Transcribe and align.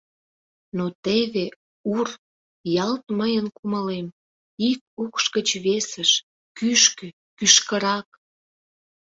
Но 0.77 0.85
теве— 1.03 1.45
ур— 1.95 2.07
ялт 2.83 3.03
мыйын 3.19 3.47
кумылем— 3.57 4.07
ик 4.69 4.79
укш 5.03 5.23
гыч 5.35 5.49
весыш— 5.65 6.11
кӱшкӧ, 6.57 7.07
кӱшкырак! 7.37 8.07